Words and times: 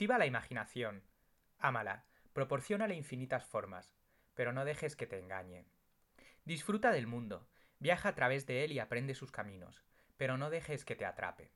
Cultiva 0.00 0.16
la 0.16 0.24
imaginación. 0.24 1.02
Ámala. 1.58 2.06
Proporciónale 2.32 2.94
infinitas 2.94 3.44
formas. 3.44 3.94
Pero 4.32 4.50
no 4.50 4.64
dejes 4.64 4.96
que 4.96 5.06
te 5.06 5.18
engañe. 5.18 5.66
Disfruta 6.46 6.90
del 6.90 7.06
mundo. 7.06 7.46
Viaja 7.80 8.08
a 8.08 8.14
través 8.14 8.46
de 8.46 8.64
él 8.64 8.72
y 8.72 8.78
aprende 8.78 9.14
sus 9.14 9.30
caminos. 9.30 9.84
Pero 10.16 10.38
no 10.38 10.48
dejes 10.48 10.86
que 10.86 10.96
te 10.96 11.04
atrape. 11.04 11.50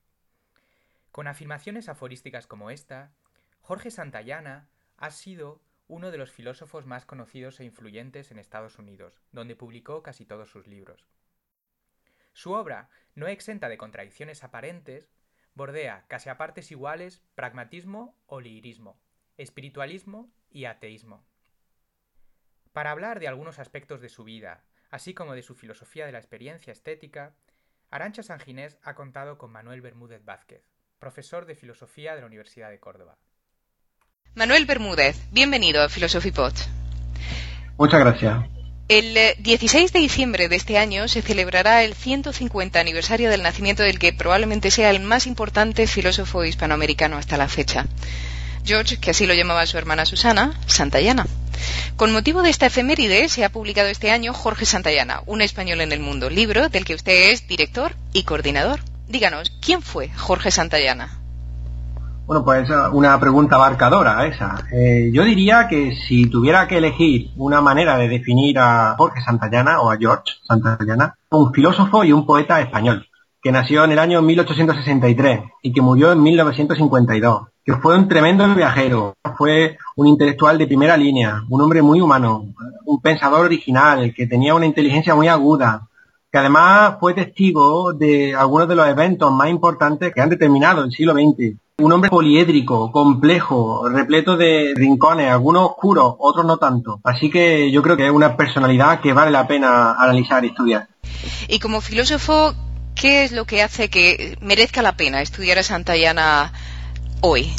Con 1.11 1.27
afirmaciones 1.27 1.89
aforísticas 1.89 2.47
como 2.47 2.69
esta, 2.69 3.15
Jorge 3.63 3.91
Santayana 3.91 4.69
ha 4.99 5.11
sido 5.11 5.63
uno 5.89 6.11
de 6.11 6.19
los 6.19 6.31
filósofos 6.31 6.85
más 6.85 7.07
conocidos 7.07 7.61
e 7.61 7.65
influyentes 7.65 8.31
en 8.31 8.39
Estados 8.39 8.79
Unidos, 8.79 9.23
donde 9.33 9.57
publicó 9.57 10.03
casi 10.03 10.27
todos 10.27 10.51
sus 10.51 10.67
libros. 10.67 11.09
Su 12.35 12.53
obra, 12.53 12.91
no 13.15 13.27
exenta 13.27 13.71
de 13.71 13.79
contradicciones 13.79 14.45
aparentes, 14.45 15.09
bordea 15.55 16.05
casi 16.09 16.29
a 16.29 16.37
partes 16.37 16.71
iguales 16.71 17.23
pragmatismo 17.35 18.17
o 18.27 18.41
lirismo, 18.41 19.01
espiritualismo 19.37 20.31
y 20.51 20.65
ateísmo. 20.67 21.25
Para 22.73 22.91
hablar 22.91 23.21
de 23.21 23.29
algunos 23.29 23.59
aspectos 23.59 24.01
de 24.01 24.09
su 24.09 24.25
vida, 24.25 24.65
así 24.91 25.15
como 25.15 25.35
de 25.35 25.43
su 25.43 25.55
filosofía 25.55 26.07
de 26.07 26.13
la 26.13 26.19
experiencia 26.19 26.73
estética, 26.73 27.35
Arancha 27.91 28.23
Sanginés 28.23 28.79
ha 28.83 28.95
contado 28.95 29.39
con 29.39 29.53
Manuel 29.53 29.81
Bermúdez 29.81 30.25
Vázquez, 30.25 30.65
profesor 30.99 31.47
de 31.47 31.55
filosofía 31.55 32.15
de 32.15 32.23
la 32.23 32.27
Universidad 32.27 32.71
de 32.71 32.81
Córdoba. 32.81 33.19
Manuel 34.35 34.67
Bermúdez, 34.67 35.31
bienvenido 35.31 35.83
a 35.83 35.89
Philosophy 35.89 36.33
Pod. 36.33 36.55
Muchas 37.79 38.01
gracias. 38.01 38.64
El 38.87 39.17
16 39.39 39.95
de 39.95 39.99
diciembre 39.99 40.51
de 40.51 40.57
este 40.57 40.77
año 40.77 41.09
se 41.09 41.23
celebrará 41.23 41.85
el 41.85 41.95
150 41.95 42.79
aniversario 42.79 43.31
del 43.31 43.43
nacimiento 43.43 43.83
del 43.83 43.99
que 43.99 44.13
probablemente 44.13 44.71
sea 44.71 44.91
el 44.91 45.01
más 45.01 45.27
importante 45.27 45.87
filósofo 45.87 46.45
hispanoamericano 46.45 47.17
hasta 47.17 47.39
la 47.39 47.49
fecha. 47.49 47.87
George, 48.63 48.99
que 48.99 49.13
así 49.13 49.27
lo 49.27 49.33
llamaba 49.33 49.65
su 49.65 49.79
hermana 49.79 50.05
Susana, 50.05 50.61
Santayana. 50.67 51.27
Con 51.97 52.13
motivo 52.13 52.43
de 52.43 52.51
esta 52.51 52.67
efeméride 52.67 53.31
se 53.31 53.45
ha 53.45 53.53
publicado 53.53 53.89
este 53.89 54.11
año 54.11 54.35
Jorge 54.35 54.67
Santayana, 54.67 55.23
un 55.25 55.41
español 55.41 55.81
en 55.81 55.93
el 55.93 56.01
mundo, 56.01 56.29
libro 56.29 56.69
del 56.69 56.85
que 56.85 56.95
usted 56.95 57.31
es 57.31 57.49
director 57.49 57.97
y 58.13 58.25
coordinador. 58.25 58.81
Díganos, 59.09 59.51
¿quién 59.63 59.81
fue 59.81 60.11
Jorge 60.11 60.51
Santayana? 60.51 61.24
Bueno, 62.27 62.43
pues 62.43 62.71
una 62.93 63.21
pregunta 63.21 63.57
abarcadora 63.57 64.25
esa. 64.25 64.57
Eh, 64.73 65.11
yo 65.13 65.25
diría 65.25 65.69
que 65.69 65.95
si 65.95 66.25
tuviera 66.31 66.67
que 66.67 66.79
elegir 66.79 67.29
una 67.37 67.61
manera 67.61 67.99
de 67.99 68.09
definir 68.09 68.59
a 68.59 68.95
Jorge 68.97 69.21
Santayana 69.21 69.83
o 69.83 69.91
a 69.91 69.99
George 69.99 70.33
Santayana, 70.43 71.19
un 71.29 71.53
filósofo 71.53 72.03
y 72.03 72.13
un 72.13 72.25
poeta 72.25 72.63
español, 72.63 73.07
que 73.43 73.53
nació 73.53 73.85
en 73.85 73.93
el 73.93 73.99
año 73.99 74.23
1863 74.23 75.41
y 75.61 75.73
que 75.75 75.83
murió 75.83 76.13
en 76.13 76.23
1952, 76.23 77.49
que 77.63 77.75
fue 77.75 77.95
un 77.95 78.09
tremendo 78.09 78.55
viajero, 78.55 79.13
fue 79.37 79.77
un 79.95 80.07
intelectual 80.07 80.57
de 80.57 80.67
primera 80.67 80.97
línea, 80.97 81.43
un 81.51 81.61
hombre 81.61 81.83
muy 81.83 82.01
humano, 82.01 82.47
un 82.87 83.03
pensador 83.03 83.45
original, 83.45 84.15
que 84.17 84.27
tenía 84.27 84.55
una 84.55 84.65
inteligencia 84.65 85.15
muy 85.15 85.29
aguda, 85.29 85.89
que 86.33 86.39
además 86.39 86.97
fue 87.01 87.13
testigo 87.13 87.93
de 87.93 88.35
algunos 88.35 88.67
de 88.67 88.77
los 88.77 88.89
eventos 88.89 89.31
más 89.31 89.51
importantes 89.51 90.11
que 90.15 90.23
han 90.23 90.31
determinado 90.31 90.85
el 90.85 90.91
siglo 90.91 91.13
XX 91.13 91.59
un 91.79 91.93
hombre 91.93 92.09
poliédrico, 92.09 92.93
complejo, 92.93 93.89
repleto 93.89 94.37
de 94.37 94.75
rincones, 94.77 95.29
algunos 95.29 95.71
oscuros, 95.71 96.15
otros 96.19 96.47
no 96.47 96.57
tanto. 96.57 97.01
Así 97.03 97.31
que 97.31 97.73
yo 97.73 97.83
creo 97.83 97.97
que 97.97 98.07
es 98.07 98.13
una 98.13 98.37
personalidad 98.37 99.01
que 99.01 99.13
vale 99.13 99.33
la 99.33 99.49
pena 99.49 99.95
analizar 99.95 100.45
y 100.45 100.49
estudiar. 100.49 100.87
Y 101.49 101.59
como 101.59 101.81
filósofo, 101.81 102.55
¿qué 102.95 103.25
es 103.25 103.33
lo 103.33 103.45
que 103.45 103.61
hace 103.61 103.91
que 103.91 104.39
merezca 104.41 104.83
la 104.83 104.97
pena 104.97 105.21
estudiar 105.21 105.59
a 105.59 105.65
Santayana 105.65 106.53
hoy? 107.21 107.53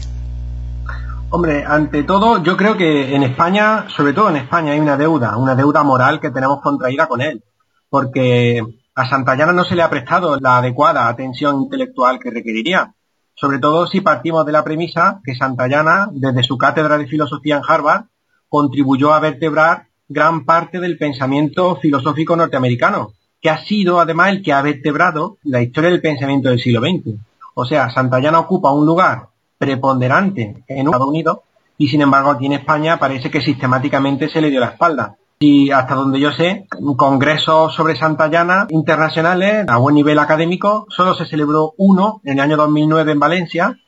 Hombre, 1.29 1.65
ante 1.67 2.03
todo, 2.03 2.41
yo 2.41 2.55
creo 2.55 2.77
que 2.77 3.13
en 3.13 3.23
España, 3.23 3.87
sobre 3.89 4.13
todo 4.13 4.29
en 4.29 4.37
España, 4.37 4.71
hay 4.71 4.79
una 4.79 4.95
deuda, 4.95 5.35
una 5.35 5.55
deuda 5.55 5.83
moral 5.83 6.21
que 6.21 6.31
tenemos 6.31 6.61
contraída 6.61 7.07
con 7.07 7.19
él. 7.19 7.43
Porque 7.89 8.63
a 8.95 9.09
Santayana 9.09 9.51
no 9.51 9.65
se 9.65 9.75
le 9.75 9.81
ha 9.81 9.89
prestado 9.89 10.39
la 10.39 10.59
adecuada 10.59 11.09
atención 11.09 11.63
intelectual 11.63 12.17
que 12.17 12.31
requeriría 12.31 12.94
sobre 13.35 13.59
todo 13.59 13.85
si 13.87 14.01
partimos 14.01 14.45
de 14.45 14.51
la 14.51 14.63
premisa 14.63 15.21
que 15.23 15.35
Santayana, 15.35 16.09
desde 16.11 16.43
su 16.43 16.57
cátedra 16.57 16.97
de 16.97 17.07
filosofía 17.07 17.57
en 17.57 17.63
Harvard, 17.67 18.05
contribuyó 18.49 19.13
a 19.13 19.19
vertebrar 19.19 19.87
gran 20.07 20.45
parte 20.45 20.79
del 20.79 20.97
pensamiento 20.97 21.75
filosófico 21.77 22.35
norteamericano, 22.35 23.11
que 23.41 23.49
ha 23.49 23.63
sido 23.65 23.99
además 23.99 24.29
el 24.29 24.41
que 24.41 24.53
ha 24.53 24.61
vertebrado 24.61 25.37
la 25.43 25.61
historia 25.61 25.89
del 25.89 26.01
pensamiento 26.01 26.49
del 26.49 26.59
siglo 26.59 26.81
XX. 26.81 27.19
O 27.53 27.65
sea, 27.65 27.89
Santayana 27.89 28.39
ocupa 28.39 28.71
un 28.71 28.85
lugar 28.85 29.27
preponderante 29.57 30.63
en 30.67 30.87
Estados 30.87 31.07
Unidos 31.07 31.39
y 31.77 31.87
sin 31.89 32.01
embargo 32.01 32.31
aquí 32.31 32.45
en 32.45 32.53
España 32.53 32.97
parece 32.99 33.29
que 33.29 33.41
sistemáticamente 33.41 34.29
se 34.29 34.41
le 34.41 34.49
dio 34.49 34.59
la 34.59 34.67
espalda 34.67 35.17
y 35.39 35.71
hasta 35.71 35.95
donde 35.95 36.19
yo 36.19 36.31
sé, 36.31 36.67
congresos 36.97 37.73
sobre 37.73 37.95
Santayana 37.95 38.67
internacionales 38.69 39.65
a 39.67 39.77
buen 39.77 39.95
nivel 39.95 40.19
académico, 40.19 40.87
solo 40.89 41.13
se 41.13 41.25
celebró 41.25 41.73
uno 41.77 42.21
en 42.23 42.33
el 42.33 42.39
año 42.39 42.57
2009 42.57 43.11
en 43.11 43.19
Valencia 43.19 43.79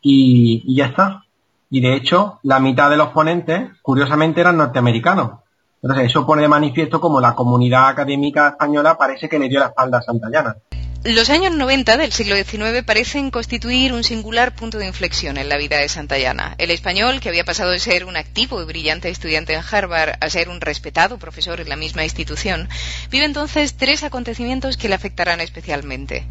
y, 0.00 0.62
y 0.64 0.76
ya 0.76 0.86
está. 0.86 1.24
Y 1.70 1.80
de 1.80 1.96
hecho, 1.96 2.38
la 2.42 2.60
mitad 2.60 2.90
de 2.90 2.98
los 2.98 3.08
ponentes, 3.08 3.70
curiosamente, 3.82 4.40
eran 4.40 4.58
norteamericanos. 4.58 5.40
Entonces, 5.82 6.06
eso 6.06 6.24
pone 6.24 6.42
de 6.42 6.48
manifiesto 6.48 7.00
como 7.00 7.20
la 7.20 7.34
comunidad 7.34 7.88
académica 7.88 8.50
española 8.50 8.96
parece 8.96 9.28
que 9.28 9.38
le 9.38 9.48
dio 9.48 9.58
la 9.58 9.66
espalda 9.66 9.98
a 9.98 10.02
Santayana. 10.02 10.56
Los 11.04 11.30
años 11.30 11.52
90 11.56 11.96
del 11.96 12.12
siglo 12.12 12.36
XIX 12.36 12.84
parecen 12.86 13.32
constituir 13.32 13.92
un 13.92 14.04
singular 14.04 14.54
punto 14.54 14.78
de 14.78 14.86
inflexión 14.86 15.36
en 15.36 15.48
la 15.48 15.56
vida 15.56 15.78
de 15.78 15.88
Santayana. 15.88 16.54
El 16.58 16.70
español, 16.70 17.18
que 17.18 17.28
había 17.28 17.44
pasado 17.44 17.72
de 17.72 17.80
ser 17.80 18.04
un 18.04 18.16
activo 18.16 18.62
y 18.62 18.66
brillante 18.66 19.08
estudiante 19.08 19.52
en 19.52 19.64
Harvard 19.68 20.12
a 20.20 20.30
ser 20.30 20.48
un 20.48 20.60
respetado 20.60 21.18
profesor 21.18 21.60
en 21.60 21.68
la 21.68 21.74
misma 21.74 22.04
institución, 22.04 22.68
vive 23.10 23.24
entonces 23.24 23.74
tres 23.74 24.04
acontecimientos 24.04 24.76
que 24.76 24.88
le 24.88 24.94
afectarán 24.94 25.40
especialmente. 25.40 26.24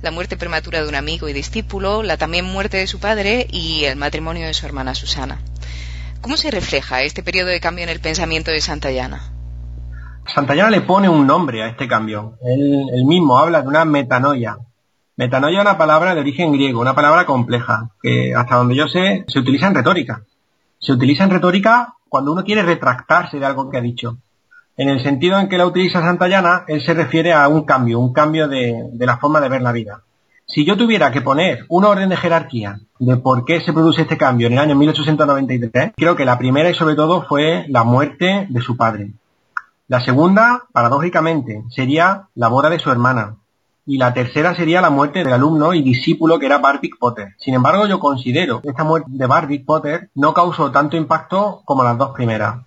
La 0.00 0.10
muerte 0.10 0.38
prematura 0.38 0.82
de 0.82 0.88
un 0.88 0.94
amigo 0.94 1.28
y 1.28 1.34
discípulo, 1.34 2.02
la 2.02 2.16
también 2.16 2.46
muerte 2.46 2.78
de 2.78 2.86
su 2.86 3.00
padre 3.00 3.46
y 3.50 3.84
el 3.84 3.96
matrimonio 3.96 4.46
de 4.46 4.54
su 4.54 4.64
hermana 4.64 4.94
Susana. 4.94 5.42
¿Cómo 6.22 6.38
se 6.38 6.50
refleja 6.50 7.02
este 7.02 7.22
periodo 7.22 7.48
de 7.48 7.60
cambio 7.60 7.84
en 7.84 7.90
el 7.90 8.00
pensamiento 8.00 8.50
de 8.50 8.62
Santayana? 8.62 9.33
Santayana 10.26 10.70
le 10.70 10.80
pone 10.80 11.08
un 11.08 11.26
nombre 11.26 11.62
a 11.62 11.68
este 11.68 11.86
cambio. 11.86 12.38
Él, 12.42 13.04
mismo 13.04 13.38
habla 13.38 13.62
de 13.62 13.68
una 13.68 13.84
metanoia. 13.84 14.56
Metanoia 15.16 15.58
es 15.58 15.62
una 15.62 15.78
palabra 15.78 16.14
de 16.14 16.20
origen 16.20 16.52
griego, 16.52 16.80
una 16.80 16.94
palabra 16.94 17.26
compleja, 17.26 17.90
que 18.02 18.34
hasta 18.34 18.56
donde 18.56 18.74
yo 18.74 18.88
sé 18.88 19.24
se 19.28 19.38
utiliza 19.38 19.68
en 19.68 19.74
retórica. 19.74 20.22
Se 20.78 20.92
utiliza 20.92 21.24
en 21.24 21.30
retórica 21.30 21.94
cuando 22.08 22.32
uno 22.32 22.42
quiere 22.44 22.62
retractarse 22.62 23.38
de 23.38 23.46
algo 23.46 23.70
que 23.70 23.78
ha 23.78 23.82
dicho. 23.82 24.18
En 24.76 24.88
el 24.88 25.02
sentido 25.02 25.38
en 25.38 25.48
que 25.48 25.58
la 25.58 25.66
utiliza 25.66 26.00
Santayana, 26.00 26.64
él 26.66 26.82
se 26.82 26.94
refiere 26.94 27.32
a 27.32 27.46
un 27.48 27.64
cambio, 27.64 28.00
un 28.00 28.12
cambio 28.12 28.48
de, 28.48 28.88
de 28.92 29.06
la 29.06 29.18
forma 29.18 29.40
de 29.40 29.48
ver 29.48 29.62
la 29.62 29.72
vida. 29.72 30.02
Si 30.46 30.64
yo 30.64 30.76
tuviera 30.76 31.12
que 31.12 31.22
poner 31.22 31.64
un 31.68 31.84
orden 31.84 32.08
de 32.08 32.16
jerarquía 32.16 32.80
de 32.98 33.16
por 33.16 33.44
qué 33.44 33.60
se 33.60 33.72
produce 33.72 34.02
este 34.02 34.18
cambio 34.18 34.48
en 34.48 34.54
el 34.54 34.58
año 34.58 34.74
1893, 34.74 35.92
creo 35.96 36.16
que 36.16 36.24
la 36.24 36.38
primera 36.38 36.68
y 36.68 36.74
sobre 36.74 36.96
todo 36.96 37.22
fue 37.22 37.66
la 37.68 37.84
muerte 37.84 38.46
de 38.48 38.60
su 38.60 38.76
padre. 38.76 39.12
La 39.86 40.00
segunda, 40.00 40.62
paradójicamente, 40.72 41.62
sería 41.68 42.28
la 42.34 42.48
boda 42.48 42.70
de 42.70 42.78
su 42.78 42.90
hermana. 42.90 43.36
Y 43.86 43.98
la 43.98 44.14
tercera 44.14 44.54
sería 44.54 44.80
la 44.80 44.88
muerte 44.88 45.18
del 45.18 45.32
alumno 45.34 45.74
y 45.74 45.82
discípulo 45.82 46.38
que 46.38 46.46
era 46.46 46.56
Barbic 46.56 46.98
Potter. 46.98 47.34
Sin 47.38 47.52
embargo, 47.52 47.86
yo 47.86 48.00
considero 48.00 48.62
que 48.62 48.70
esta 48.70 48.82
muerte 48.82 49.10
de 49.12 49.26
Barbic 49.26 49.66
Potter 49.66 50.08
no 50.14 50.32
causó 50.32 50.70
tanto 50.70 50.96
impacto 50.96 51.60
como 51.66 51.84
las 51.84 51.98
dos 51.98 52.12
primeras. 52.12 52.62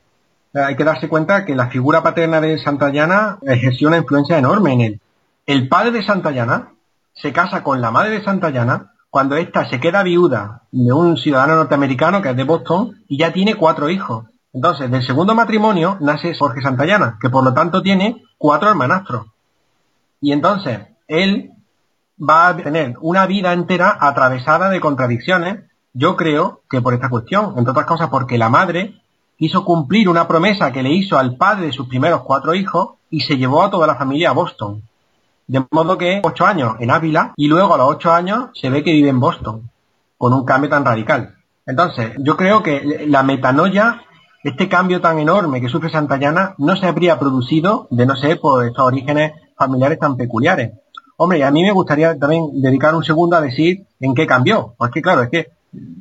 Hay 0.53 0.75
que 0.75 0.83
darse 0.83 1.09
cuenta 1.09 1.43
que 1.43 1.55
la 1.55 1.69
figura 1.69 2.03
paterna 2.03 2.39
de 2.39 2.59
Santayana 2.59 3.39
ejerció 3.41 3.87
una 3.87 3.97
influencia 3.97 4.37
enorme 4.37 4.73
en 4.73 4.81
él. 4.81 5.01
El 5.47 5.67
padre 5.67 5.91
de 5.91 6.03
Santayana 6.03 6.69
se 7.13 7.33
casa 7.33 7.63
con 7.63 7.81
la 7.81 7.89
madre 7.89 8.11
de 8.11 8.23
Santayana 8.23 8.91
cuando 9.09 9.37
ésta 9.37 9.67
se 9.69 9.79
queda 9.79 10.03
viuda 10.03 10.61
de 10.71 10.93
un 10.93 11.17
ciudadano 11.17 11.55
norteamericano 11.55 12.21
que 12.21 12.29
es 12.29 12.37
de 12.37 12.43
Boston 12.43 13.03
y 13.07 13.17
ya 13.17 13.33
tiene 13.33 13.55
cuatro 13.55 13.89
hijos. 13.89 14.25
Entonces, 14.57 14.89
del 14.89 15.05
segundo 15.05 15.35
matrimonio 15.35 15.97
nace 15.99 16.33
Jorge 16.33 16.61
Santayana, 16.63 17.19
que 17.21 17.29
por 17.29 17.43
lo 17.43 17.53
tanto 17.53 17.83
tiene 17.83 18.23
cuatro 18.39 18.71
hermanastros. 18.71 19.27
Y 20.19 20.31
entonces, 20.31 20.79
él 21.07 21.51
va 22.19 22.47
a 22.47 22.57
tener 22.57 22.95
una 23.01 23.27
vida 23.27 23.53
entera 23.53 23.95
atravesada 24.01 24.69
de 24.69 24.79
contradicciones, 24.79 25.69
yo 25.93 26.15
creo 26.15 26.61
que 26.71 26.81
por 26.81 26.95
esta 26.95 27.07
cuestión, 27.07 27.53
entre 27.55 27.69
otras 27.69 27.85
cosas 27.85 28.09
porque 28.09 28.39
la 28.39 28.49
madre 28.49 28.99
quiso 29.37 29.63
cumplir 29.63 30.09
una 30.09 30.27
promesa 30.27 30.71
que 30.71 30.81
le 30.81 30.91
hizo 30.91 31.19
al 31.19 31.37
padre 31.37 31.67
de 31.67 31.71
sus 31.71 31.87
primeros 31.87 32.23
cuatro 32.23 32.55
hijos 32.55 32.95
y 33.11 33.19
se 33.19 33.37
llevó 33.37 33.61
a 33.61 33.69
toda 33.69 33.85
la 33.85 33.93
familia 33.93 34.31
a 34.31 34.33
Boston. 34.33 34.81
De 35.45 35.63
modo 35.69 35.99
que 35.99 36.19
ocho 36.23 36.47
años 36.47 36.77
en 36.79 36.89
Ávila 36.89 37.33
y 37.37 37.47
luego 37.47 37.75
a 37.75 37.77
los 37.77 37.89
ocho 37.89 38.11
años 38.11 38.49
se 38.59 38.71
ve 38.71 38.83
que 38.83 38.93
vive 38.93 39.09
en 39.09 39.19
Boston, 39.19 39.69
con 40.17 40.33
un 40.33 40.45
cambio 40.45 40.71
tan 40.71 40.83
radical. 40.83 41.35
Entonces, 41.67 42.13
yo 42.17 42.35
creo 42.37 42.63
que 42.63 43.05
la 43.07 43.21
metanoia 43.21 44.06
este 44.43 44.69
cambio 44.69 45.01
tan 45.01 45.19
enorme 45.19 45.61
que 45.61 45.69
sufre 45.69 45.89
Santayana 45.89 46.55
no 46.57 46.75
se 46.75 46.85
habría 46.85 47.19
producido 47.19 47.87
de 47.89 48.05
no 48.05 48.15
ser 48.15 48.39
por 48.39 48.65
estos 48.65 48.85
orígenes 48.85 49.33
familiares 49.57 49.99
tan 49.99 50.15
peculiares. 50.17 50.71
Hombre, 51.17 51.43
a 51.43 51.51
mí 51.51 51.63
me 51.63 51.71
gustaría 51.71 52.17
también 52.17 52.61
dedicar 52.61 52.95
un 52.95 53.03
segundo 53.03 53.35
a 53.35 53.41
decir 53.41 53.87
en 53.99 54.13
qué 54.13 54.27
cambió. 54.27 54.75
Porque 54.77 55.01
claro, 55.01 55.23
es 55.23 55.29
que 55.29 55.57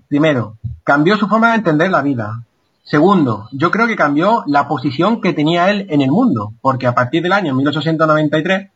Primero, 0.09 0.59
cambió 0.85 1.17
su 1.17 1.27
forma 1.27 1.51
de 1.51 1.57
entender 1.57 1.91
la 1.91 2.03
vida. 2.03 2.43
Segundo, 2.85 3.49
yo 3.53 3.71
creo 3.71 3.87
que 3.87 3.97
cambió 3.97 4.45
la 4.47 4.69
posición 4.69 5.21
que 5.21 5.33
tenía 5.33 5.71
él 5.71 5.87
en 5.91 6.01
el 6.01 6.11
mundo, 6.11 6.53
porque 6.61 6.87
a 6.87 6.95
partir 6.95 7.23
del 7.23 7.33
año 7.33 7.55
1893 7.55 8.71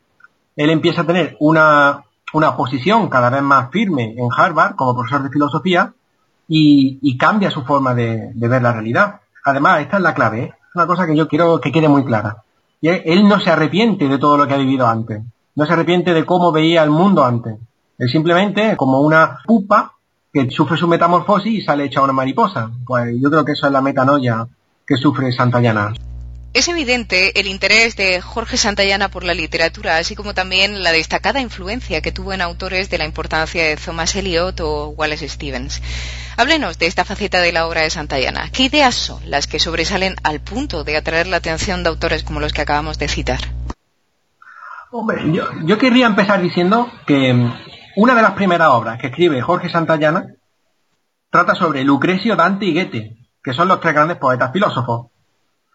él 0.56 0.70
empieza 0.70 1.02
a 1.02 1.06
tener 1.06 1.36
una, 1.38 2.04
una 2.32 2.56
posición 2.56 3.08
cada 3.08 3.30
vez 3.30 3.42
más 3.42 3.70
firme 3.70 4.14
en 4.18 4.28
Harvard 4.36 4.74
como 4.74 4.94
profesor 4.94 5.22
de 5.22 5.30
filosofía 5.30 5.94
y, 6.48 7.16
cambia 7.16 7.50
su 7.50 7.62
forma 7.62 7.94
de, 7.94 8.32
ver 8.34 8.62
la 8.62 8.72
realidad. 8.72 9.20
Además, 9.44 9.80
esta 9.80 9.96
es 9.96 10.02
la 10.02 10.14
clave, 10.14 10.42
¿eh? 10.42 10.54
una 10.74 10.86
cosa 10.86 11.06
que 11.06 11.16
yo 11.16 11.28
quiero 11.28 11.60
que 11.60 11.72
quede 11.72 11.88
muy 11.88 12.04
clara. 12.04 12.44
Y 12.80 12.88
él 12.88 13.28
no 13.28 13.40
se 13.40 13.50
arrepiente 13.50 14.08
de 14.08 14.18
todo 14.18 14.36
lo 14.36 14.46
que 14.46 14.54
ha 14.54 14.58
vivido 14.58 14.86
antes, 14.86 15.22
no 15.54 15.66
se 15.66 15.72
arrepiente 15.72 16.14
de 16.14 16.24
cómo 16.24 16.52
veía 16.52 16.82
el 16.82 16.90
mundo 16.90 17.24
antes. 17.24 17.58
Él 17.98 18.08
simplemente, 18.08 18.76
como 18.76 19.00
una 19.00 19.40
pupa 19.46 19.92
que 20.32 20.50
sufre 20.50 20.76
su 20.76 20.88
metamorfosis 20.88 21.52
y 21.52 21.60
sale 21.60 21.84
hecha 21.84 22.02
una 22.02 22.12
mariposa. 22.12 22.70
Pues 22.86 23.14
yo 23.20 23.30
creo 23.30 23.44
que 23.44 23.52
eso 23.52 23.66
es 23.66 23.72
la 23.72 23.82
metanoia 23.82 24.46
que 24.86 24.96
sufre 24.96 25.32
Santayana. 25.32 25.92
Es 26.52 26.66
evidente 26.66 27.38
el 27.38 27.46
interés 27.46 27.94
de 27.94 28.20
Jorge 28.20 28.56
Santayana 28.56 29.08
por 29.08 29.22
la 29.22 29.34
literatura, 29.34 29.98
así 29.98 30.16
como 30.16 30.34
también 30.34 30.82
la 30.82 30.90
destacada 30.90 31.40
influencia 31.40 32.00
que 32.00 32.10
tuvo 32.10 32.32
en 32.32 32.40
autores 32.40 32.90
de 32.90 32.98
la 32.98 33.04
importancia 33.04 33.64
de 33.64 33.76
Thomas 33.76 34.16
Eliot 34.16 34.60
o 34.60 34.88
Wallace 34.88 35.28
Stevens. 35.28 35.80
Háblenos 36.36 36.76
de 36.80 36.86
esta 36.86 37.04
faceta 37.04 37.40
de 37.40 37.52
la 37.52 37.68
obra 37.68 37.82
de 37.82 37.90
Santayana. 37.90 38.50
¿Qué 38.50 38.64
ideas 38.64 38.96
son 38.96 39.30
las 39.30 39.46
que 39.46 39.60
sobresalen 39.60 40.16
al 40.24 40.40
punto 40.40 40.82
de 40.82 40.96
atraer 40.96 41.28
la 41.28 41.36
atención 41.36 41.84
de 41.84 41.90
autores 41.90 42.24
como 42.24 42.40
los 42.40 42.52
que 42.52 42.62
acabamos 42.62 42.98
de 42.98 43.06
citar? 43.06 43.40
Hombre, 44.90 45.22
yo, 45.32 45.44
yo 45.62 45.78
querría 45.78 46.06
empezar 46.06 46.42
diciendo 46.42 46.90
que 47.06 47.32
mm, 47.32 47.54
una 47.94 48.16
de 48.16 48.22
las 48.22 48.32
primeras 48.32 48.70
obras 48.70 48.98
que 49.00 49.06
escribe 49.06 49.40
Jorge 49.40 49.70
Santayana 49.70 50.34
trata 51.30 51.54
sobre 51.54 51.84
Lucrecio, 51.84 52.34
Dante 52.34 52.66
y 52.66 52.74
Goethe, 52.74 53.16
que 53.40 53.54
son 53.54 53.68
los 53.68 53.80
tres 53.80 53.94
grandes 53.94 54.16
poetas 54.16 54.52
filósofos 54.52 55.12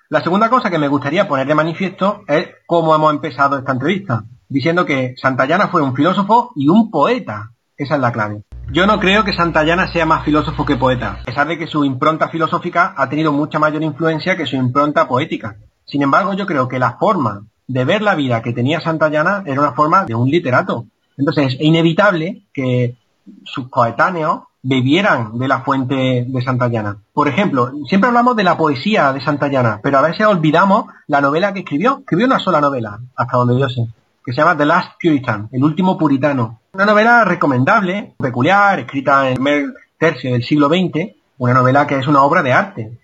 la 0.10 0.22
segunda 0.22 0.52
cosa 0.52 0.70
que 0.70 0.78
me 0.78 0.88
gustaría 0.88 1.28
poner 1.28 1.48
de 1.48 1.56
manifiesto 1.56 2.22
es 2.28 2.48
cómo 2.68 2.94
hemos 2.94 3.12
empezado 3.12 3.58
esta 3.58 3.72
entrevista, 3.72 4.24
diciendo 4.48 4.86
que 4.86 5.16
Santayana 5.18 5.70
fue 5.70 5.82
un 5.82 5.96
filósofo 5.96 6.52
y 6.56 6.68
un 6.68 6.92
poeta. 6.92 7.52
Esa 7.76 7.96
es 7.96 8.02
la 8.02 8.12
clave. 8.12 8.44
Yo 8.72 8.86
no 8.86 9.00
creo 9.00 9.24
que 9.24 9.34
Santayana 9.34 9.92
sea 9.92 10.06
más 10.06 10.24
filósofo 10.24 10.64
que 10.64 10.76
poeta, 10.76 11.20
a 11.22 11.26
pesar 11.26 11.48
de 11.48 11.58
que 11.58 11.66
su 11.66 11.84
impronta 11.84 12.30
filosófica 12.30 12.94
ha 12.96 13.10
tenido 13.10 13.32
mucha 13.32 13.58
mayor 13.58 13.82
influencia 13.82 14.38
que 14.38 14.46
su 14.46 14.56
impronta 14.56 15.08
poética. 15.08 15.58
Sin 15.86 16.04
embargo, 16.04 16.34
yo 16.34 16.46
creo 16.46 16.68
que 16.68 16.80
la 16.80 16.98
forma 16.98 17.48
de 17.68 17.84
ver 17.84 18.04
la 18.04 18.14
vida 18.14 18.44
que 18.44 18.54
tenía 18.54 18.82
Santayana 18.82 19.44
era 19.46 19.60
una 19.60 19.74
forma 19.74 20.06
de 20.06 20.14
un 20.14 20.30
literato. 20.30 20.86
Entonces, 21.18 21.54
es 21.54 21.62
inevitable 21.62 22.44
que 22.54 22.96
sus 23.44 23.70
coetáneos 23.70 24.44
bebieran 24.68 25.38
de 25.38 25.48
la 25.48 25.62
fuente 25.62 26.26
de 26.28 26.42
Santayana. 26.42 26.98
Por 27.14 27.28
ejemplo, 27.28 27.72
siempre 27.88 28.08
hablamos 28.08 28.36
de 28.36 28.44
la 28.44 28.58
poesía 28.58 29.14
de 29.14 29.22
Santayana, 29.22 29.80
pero 29.84 30.00
a 30.00 30.02
veces 30.02 30.26
olvidamos 30.26 30.86
la 31.06 31.22
novela 31.22 31.54
que 31.54 31.60
escribió. 31.60 32.00
Escribió 32.00 32.26
una 32.26 32.40
sola 32.40 32.60
novela, 32.60 33.00
hasta 33.16 33.38
donde 33.38 33.60
yo 33.60 33.70
sé, 33.70 33.88
que 34.26 34.34
se 34.34 34.42
llama 34.42 34.58
The 34.58 34.66
Last 34.66 34.94
Puritan, 35.00 35.50
El 35.52 35.64
último 35.64 36.00
puritano. 36.00 36.62
Una 36.74 36.86
novela 36.86 37.24
recomendable, 37.24 38.16
peculiar, 38.18 38.80
escrita 38.80 39.30
en 39.30 39.46
el 39.48 39.74
tercio 40.00 40.32
del 40.34 40.44
siglo 40.44 40.68
XX, 40.68 41.14
una 41.38 41.54
novela 41.54 41.86
que 41.86 42.00
es 42.00 42.08
una 42.08 42.24
obra 42.24 42.42
de 42.42 42.54
arte. 42.54 43.00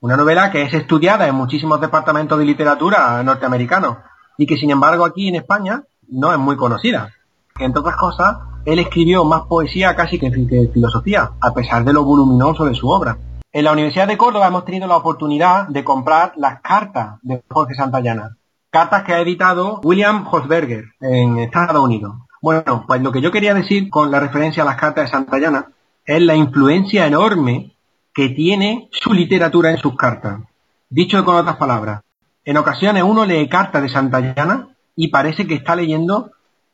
Una 0.00 0.18
novela 0.18 0.50
que 0.50 0.62
es 0.62 0.74
estudiada 0.74 1.26
en 1.26 1.34
muchísimos 1.34 1.80
departamentos 1.80 2.38
de 2.38 2.44
literatura 2.44 3.22
norteamericanos 3.22 3.96
y 4.36 4.44
que 4.44 4.58
sin 4.58 4.70
embargo 4.70 5.06
aquí 5.06 5.28
en 5.28 5.36
España 5.36 5.82
no 6.08 6.30
es 6.30 6.38
muy 6.38 6.56
conocida. 6.56 7.14
Entre 7.58 7.80
otras 7.80 7.96
cosas, 7.96 8.36
él 8.64 8.78
escribió 8.78 9.24
más 9.24 9.42
poesía 9.42 9.94
casi 9.96 10.18
que, 10.18 10.30
filosofía, 10.72 11.30
a 11.40 11.54
pesar 11.54 11.84
de 11.84 11.92
lo 11.92 12.04
voluminoso 12.04 12.64
de 12.64 12.74
su 12.74 12.88
obra. 12.88 13.16
En 13.52 13.64
la 13.64 13.72
Universidad 13.72 14.06
de 14.06 14.16
Córdoba 14.16 14.46
hemos 14.46 14.64
tenido 14.64 14.86
la 14.86 14.96
oportunidad 14.96 15.66
de 15.68 15.82
comprar 15.82 16.32
las 16.36 16.60
cartas 16.60 17.18
de 17.22 17.42
Jorge 17.48 17.74
Santayana, 17.74 18.36
cartas 18.70 19.02
que 19.02 19.12
ha 19.12 19.20
editado 19.20 19.80
William 19.82 20.26
Hosberger 20.30 20.84
en 21.00 21.38
Estados 21.38 21.82
Unidos. 21.82 22.14
Bueno, 22.40 22.84
pues 22.86 23.02
lo 23.02 23.10
que 23.10 23.20
yo 23.20 23.32
quería 23.32 23.54
decir 23.54 23.90
con 23.90 24.10
la 24.10 24.20
referencia 24.20 24.62
a 24.62 24.66
las 24.66 24.76
cartas 24.76 25.06
de 25.06 25.10
Santayana 25.10 25.72
es 26.06 26.22
la 26.22 26.36
influencia 26.36 27.06
enorme 27.06 27.74
que 28.14 28.30
tiene 28.30 28.88
su 28.92 29.12
literatura 29.12 29.70
en 29.70 29.78
sus 29.78 29.96
cartas. 29.96 30.40
Dicho 30.88 31.24
con 31.24 31.36
otras 31.36 31.56
palabras, 31.56 32.02
en 32.44 32.56
ocasiones 32.56 33.02
uno 33.02 33.24
lee 33.24 33.48
cartas 33.48 33.82
de 33.82 33.88
Santayana 33.88 34.68
y 34.96 35.08
parece 35.08 35.46
que 35.46 35.54
está 35.54 35.76
leyendo 35.76 36.30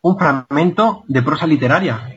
un 0.06 0.18
fragmento 0.18 1.04
de 1.08 1.22
prosa 1.22 1.46
literaria. 1.46 2.14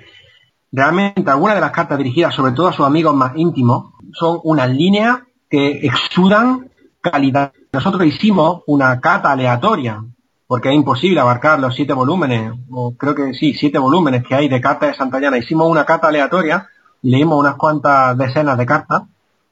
Realmente 0.71 1.29
algunas 1.31 1.55
de 1.55 1.61
las 1.61 1.71
cartas 1.71 1.97
dirigidas 1.97 2.35
sobre 2.35 2.51
todo 2.51 2.67
a 2.67 2.73
sus 2.73 2.85
amigos 2.85 3.15
más 3.15 3.33
íntimos 3.35 3.93
son 4.13 4.39
unas 4.43 4.69
líneas 4.69 5.21
que 5.49 5.79
exudan 5.87 6.69
calidad. 7.01 7.53
Nosotros 7.71 8.05
hicimos 8.05 8.61
una 8.67 8.99
cata 8.99 9.31
aleatoria, 9.31 10.03
porque 10.45 10.69
es 10.69 10.75
imposible 10.75 11.19
abarcar 11.19 11.59
los 11.59 11.75
siete 11.75 11.93
volúmenes, 11.93 12.53
o 12.71 12.95
creo 12.95 13.15
que 13.15 13.33
sí, 13.33 13.53
siete 13.53 13.79
volúmenes 13.79 14.23
que 14.23 14.35
hay 14.35 14.47
de 14.47 14.61
cartas 14.61 14.89
de 14.89 14.95
Santayana. 14.95 15.37
Hicimos 15.37 15.67
una 15.67 15.85
cata 15.85 16.07
aleatoria 16.07 16.67
leímos 17.01 17.39
unas 17.39 17.55
cuantas 17.55 18.17
decenas 18.17 18.57
de 18.57 18.65
cartas 18.65 19.03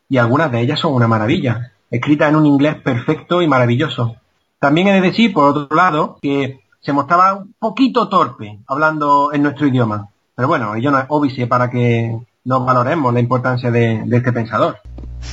y 0.10 0.18
algunas 0.18 0.51
de 0.51 0.62
ellas 0.62 0.80
son 0.80 0.94
una 0.94 1.07
maravilla, 1.07 1.74
escritas 1.90 2.30
en 2.30 2.36
un 2.36 2.45
inglés 2.45 2.75
perfecto 2.75 3.42
y 3.42 3.48
maravilloso. 3.48 4.18
También 4.60 4.88
he 4.88 4.94
de 4.94 5.01
decir, 5.01 5.33
por 5.33 5.45
otro 5.45 5.75
lado, 5.75 6.18
que 6.22 6.60
se 6.82 6.94
mostraba 6.94 7.36
un 7.36 7.54
poquito 7.60 8.10
torpe 8.10 8.60
hablando 8.68 9.32
en 9.34 9.44
nuestro 9.44 9.68
idioma. 9.68 10.10
Pero 10.36 10.48
bueno, 10.48 10.76
ello 10.76 10.92
no 10.92 11.00
es 11.00 11.48
para 11.48 11.70
que 11.70 12.18
nos 12.44 12.66
valoremos 12.66 13.14
la 13.14 13.20
importancia 13.20 13.72
de, 13.72 14.04
de 14.06 14.18
este 14.18 14.32
pensador. 14.32 14.78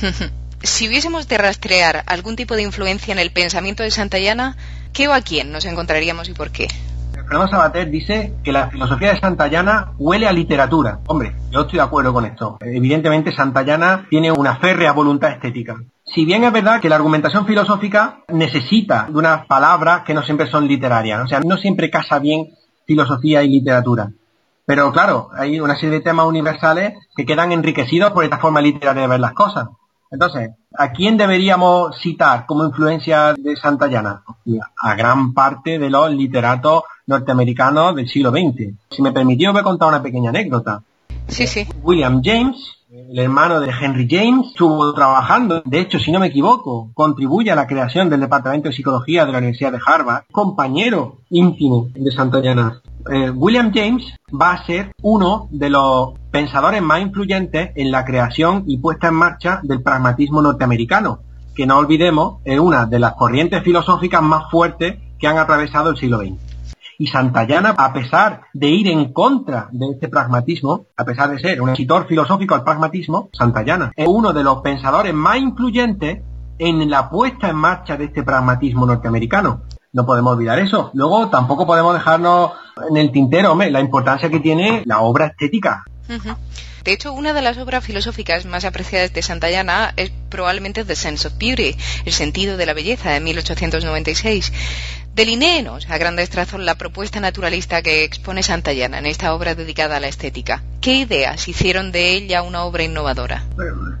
si 0.63 0.87
hubiésemos 0.87 1.27
de 1.27 1.37
rastrear 1.37 2.03
algún 2.07 2.35
tipo 2.35 2.55
de 2.55 2.63
influencia 2.63 3.11
en 3.11 3.19
el 3.19 3.31
pensamiento 3.31 3.83
de 3.83 3.91
Santayana, 3.91 4.57
¿qué 4.93 5.07
o 5.07 5.13
a 5.13 5.21
quién 5.21 5.51
nos 5.51 5.65
encontraríamos 5.65 6.27
y 6.29 6.33
por 6.33 6.51
qué? 6.51 6.67
Fernando 7.13 7.47
Sabater 7.47 7.89
dice 7.89 8.33
que 8.43 8.51
la 8.51 8.69
filosofía 8.69 9.13
de 9.13 9.19
Santayana 9.19 9.93
huele 9.97 10.27
a 10.27 10.31
literatura. 10.31 10.99
Hombre, 11.07 11.35
yo 11.49 11.61
estoy 11.61 11.77
de 11.77 11.83
acuerdo 11.83 12.13
con 12.13 12.25
esto. 12.25 12.57
Evidentemente 12.61 13.35
Santayana 13.35 14.05
tiene 14.09 14.31
una 14.31 14.57
férrea 14.57 14.91
voluntad 14.91 15.31
estética. 15.31 15.75
Si 16.15 16.23
bien 16.23 16.45
es 16.45 16.53
verdad 16.53 16.79
que 16.79 16.87
la 16.87 16.95
argumentación 16.95 17.45
filosófica 17.45 18.23
necesita 18.29 19.07
de 19.09 19.17
unas 19.17 19.45
palabras 19.47 20.03
que 20.05 20.13
no 20.13 20.23
siempre 20.23 20.49
son 20.49 20.65
literarias, 20.65 21.21
o 21.21 21.27
sea, 21.27 21.41
no 21.41 21.57
siempre 21.57 21.89
casa 21.89 22.19
bien 22.19 22.53
filosofía 22.85 23.43
y 23.43 23.49
literatura. 23.49 24.13
Pero 24.65 24.93
claro, 24.93 25.27
hay 25.37 25.59
una 25.59 25.75
serie 25.75 25.95
de 25.95 26.05
temas 26.05 26.25
universales 26.25 26.93
que 27.17 27.25
quedan 27.25 27.51
enriquecidos 27.51 28.13
por 28.13 28.23
esta 28.23 28.37
forma 28.37 28.61
literaria 28.61 29.01
de 29.01 29.07
ver 29.09 29.19
las 29.19 29.33
cosas. 29.33 29.67
Entonces, 30.09 30.51
¿a 30.77 30.93
quién 30.93 31.17
deberíamos 31.17 31.99
citar 31.99 32.45
como 32.45 32.65
influencia 32.65 33.33
de 33.33 33.57
Santayana? 33.57 34.23
A 34.81 34.95
gran 34.95 35.33
parte 35.33 35.79
de 35.79 35.89
los 35.89 36.09
literatos 36.11 36.83
norteamericanos 37.07 37.93
del 37.93 38.07
siglo 38.07 38.31
XX. 38.31 38.73
Si 38.89 39.01
me 39.01 39.11
permitió, 39.11 39.51
voy 39.51 39.59
a 39.59 39.63
contar 39.63 39.89
una 39.89 40.01
pequeña 40.01 40.29
anécdota. 40.29 40.81
Sí, 41.27 41.45
sí. 41.45 41.67
William 41.83 42.21
James, 42.23 42.55
el 42.95 43.19
hermano 43.19 43.59
de 43.59 43.69
Henry 43.69 44.07
James, 44.09 44.47
estuvo 44.47 44.93
trabajando, 44.93 45.61
de 45.65 45.81
hecho, 45.81 45.99
si 45.99 46.11
no 46.11 46.19
me 46.19 46.27
equivoco, 46.27 46.91
contribuye 46.93 47.51
a 47.51 47.55
la 47.55 47.67
creación 47.67 48.09
del 48.09 48.21
Departamento 48.21 48.69
de 48.69 48.75
Psicología 48.75 49.25
de 49.25 49.33
la 49.33 49.39
Universidad 49.39 49.73
de 49.73 49.79
Harvard, 49.85 50.23
compañero 50.31 51.17
íntimo 51.29 51.89
de 51.93 52.11
Santayana. 52.11 52.81
Eh, 53.11 53.31
William 53.31 53.71
James 53.73 54.05
va 54.33 54.53
a 54.53 54.65
ser 54.65 54.93
uno 55.01 55.49
de 55.51 55.69
los 55.69 56.13
pensadores 56.31 56.81
más 56.81 57.01
influyentes 57.01 57.71
en 57.75 57.91
la 57.91 58.05
creación 58.05 58.63
y 58.65 58.77
puesta 58.77 59.09
en 59.09 59.15
marcha 59.15 59.59
del 59.61 59.81
pragmatismo 59.81 60.41
norteamericano, 60.41 61.19
que 61.53 61.67
no 61.67 61.77
olvidemos 61.77 62.41
es 62.45 62.59
una 62.59 62.85
de 62.85 62.99
las 62.99 63.13
corrientes 63.15 63.61
filosóficas 63.61 64.21
más 64.21 64.49
fuertes 64.49 64.99
que 65.19 65.27
han 65.27 65.37
atravesado 65.37 65.89
el 65.89 65.97
siglo 65.97 66.19
XX. 66.19 66.44
Y 66.97 67.07
Santayana, 67.07 67.75
a 67.77 67.93
pesar 67.93 68.43
de 68.53 68.69
ir 68.69 68.87
en 68.87 69.11
contra 69.11 69.67
de 69.71 69.91
este 69.91 70.07
pragmatismo, 70.07 70.87
a 70.95 71.03
pesar 71.03 71.29
de 71.29 71.39
ser 71.39 71.61
un 71.61 71.69
escritor 71.69 72.07
filosófico 72.07 72.55
al 72.55 72.63
pragmatismo, 72.63 73.29
Santayana 73.33 73.91
es 73.95 74.07
uno 74.07 74.33
de 74.33 74.43
los 74.43 74.61
pensadores 74.61 75.13
más 75.13 75.37
influyentes 75.37 76.21
en 76.57 76.89
la 76.89 77.09
puesta 77.09 77.49
en 77.49 77.57
marcha 77.57 77.97
de 77.97 78.05
este 78.05 78.23
pragmatismo 78.23 78.85
norteamericano. 78.85 79.63
No 79.91 80.05
podemos 80.05 80.33
olvidar 80.33 80.59
eso. 80.59 80.91
Luego 80.93 81.29
tampoco 81.29 81.65
podemos 81.65 81.93
dejarnos 81.93 82.51
en 82.89 82.97
el 82.97 83.11
tintero 83.11 83.55
la 83.55 83.79
importancia 83.79 84.29
que 84.29 84.39
tiene 84.39 84.83
la 84.85 84.99
obra 84.99 85.27
estética. 85.27 85.83
De 86.83 86.91
hecho, 86.91 87.13
una 87.13 87.33
de 87.33 87.41
las 87.41 87.57
obras 87.57 87.83
filosóficas 87.83 88.45
más 88.45 88.63
apreciadas 88.63 89.11
de 89.11 89.23
Santayana 89.23 89.93
es 89.97 90.11
probablemente 90.29 90.85
The 90.85 90.95
Sense 90.95 91.27
of 91.27 91.37
Beauty, 91.39 91.75
el 92.05 92.13
sentido 92.13 92.57
de 92.57 92.65
la 92.67 92.73
belleza, 92.73 93.09
de 93.09 93.21
1896. 93.21 94.53
Delinéenos 95.15 95.89
a 95.89 95.97
grandes 95.97 96.29
trazos 96.29 96.59
la 96.59 96.75
propuesta 96.75 97.21
naturalista 97.21 97.81
que 97.81 98.03
expone 98.03 98.43
Santayana 98.43 98.99
en 98.99 99.05
esta 99.05 99.33
obra 99.33 99.55
dedicada 99.55 99.95
a 99.95 99.99
la 100.01 100.09
estética. 100.09 100.61
¿Qué 100.81 100.95
ideas 100.95 101.47
hicieron 101.47 101.93
de 101.93 102.17
ella 102.17 102.43
una 102.43 102.65
obra 102.65 102.83
innovadora? 102.83 103.45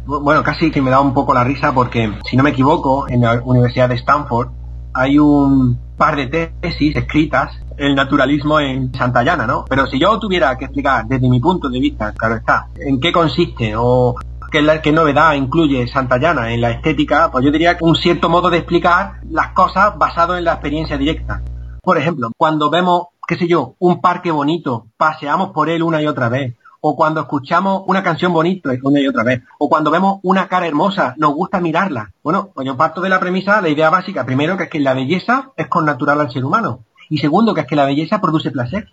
Bueno, 0.05 0.43
casi 0.43 0.71
que 0.71 0.81
me 0.81 0.91
da 0.91 0.99
un 0.99 1.13
poco 1.13 1.33
la 1.33 1.45
risa 1.45 1.73
porque, 1.73 2.11
si 2.29 2.35
no 2.35 2.43
me 2.43 2.49
equivoco, 2.49 3.07
en 3.07 3.21
la 3.21 3.41
Universidad 3.45 3.87
de 3.87 3.95
Stanford 3.95 4.49
hay 4.93 5.17
un 5.17 5.79
par 5.95 6.17
de 6.17 6.51
tesis 6.59 6.97
escritas 6.97 7.53
el 7.77 7.95
naturalismo 7.95 8.59
en 8.59 8.93
Santayana, 8.93 9.47
¿no? 9.47 9.63
Pero 9.69 9.87
si 9.87 9.97
yo 9.97 10.19
tuviera 10.19 10.57
que 10.57 10.65
explicar 10.65 11.05
desde 11.07 11.29
mi 11.29 11.39
punto 11.39 11.69
de 11.69 11.79
vista, 11.79 12.11
claro 12.13 12.35
está, 12.35 12.67
en 12.75 12.99
qué 12.99 13.13
consiste 13.13 13.73
o 13.77 14.15
qué, 14.51 14.81
qué 14.83 14.91
novedad 14.91 15.33
incluye 15.33 15.87
Santayana 15.87 16.51
en 16.51 16.61
la 16.61 16.71
estética, 16.71 17.31
pues 17.31 17.45
yo 17.45 17.51
diría 17.51 17.77
que 17.77 17.83
un 17.83 17.95
cierto 17.95 18.29
modo 18.29 18.49
de 18.49 18.57
explicar 18.57 19.21
las 19.29 19.49
cosas 19.49 19.97
basado 19.97 20.37
en 20.37 20.43
la 20.43 20.53
experiencia 20.53 20.97
directa. 20.97 21.41
Por 21.81 21.97
ejemplo, 21.97 22.31
cuando 22.37 22.69
vemos, 22.69 23.07
qué 23.27 23.37
sé 23.37 23.47
yo, 23.47 23.75
un 23.79 24.01
parque 24.01 24.31
bonito, 24.31 24.87
paseamos 24.97 25.51
por 25.51 25.69
él 25.69 25.83
una 25.83 26.01
y 26.01 26.07
otra 26.07 26.29
vez, 26.29 26.55
o 26.81 26.95
cuando 26.95 27.21
escuchamos 27.21 27.83
una 27.87 28.03
canción 28.03 28.31
bonita 28.31 28.69
una 28.83 28.99
y 28.99 29.07
otra 29.07 29.23
vez, 29.23 29.41
o 29.57 29.69
cuando 29.69 29.91
vemos 29.91 30.19
una 30.23 30.47
cara 30.47 30.67
hermosa, 30.67 31.15
nos 31.17 31.33
gusta 31.33 31.59
mirarla. 31.59 32.11
Bueno, 32.23 32.49
pues 32.53 32.67
yo 32.67 32.77
parto 32.77 33.01
de 33.01 33.09
la 33.09 33.19
premisa, 33.19 33.61
la 33.61 33.69
idea 33.69 33.89
básica, 33.89 34.25
primero 34.25 34.55
que 34.57 34.65
es 34.65 34.69
que 34.69 34.79
la 34.79 34.93
belleza 34.93 35.51
es 35.57 35.67
connatural 35.67 36.21
al 36.21 36.31
ser 36.31 36.45
humano, 36.45 36.81
y 37.09 37.17
segundo 37.17 37.53
que 37.53 37.61
es 37.61 37.67
que 37.67 37.75
la 37.75 37.85
belleza 37.85 38.21
produce 38.21 38.51
placer. 38.51 38.89